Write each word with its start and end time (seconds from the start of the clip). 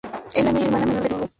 Es 0.33 0.43
la 0.43 0.51
medio-hermana 0.51 0.85
menor 0.87 1.01
de 1.03 1.09
Lulu. 1.09 1.29